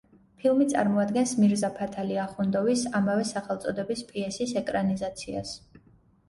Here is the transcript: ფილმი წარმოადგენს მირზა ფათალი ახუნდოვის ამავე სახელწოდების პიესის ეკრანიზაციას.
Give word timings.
ფილმი 0.43 0.65
წარმოადგენს 0.69 1.33
მირზა 1.41 1.69
ფათალი 1.75 2.17
ახუნდოვის 2.21 2.87
ამავე 3.01 3.27
სახელწოდების 3.33 4.03
პიესის 4.09 4.57
ეკრანიზაციას. 4.63 5.55